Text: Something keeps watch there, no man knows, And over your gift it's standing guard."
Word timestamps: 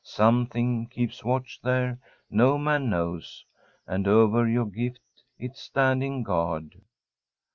Something 0.03 0.87
keeps 0.87 1.23
watch 1.23 1.59
there, 1.63 1.99
no 2.27 2.57
man 2.57 2.89
knows, 2.89 3.45
And 3.85 4.07
over 4.07 4.47
your 4.47 4.65
gift 4.65 4.97
it's 5.37 5.61
standing 5.61 6.23
guard." 6.23 6.81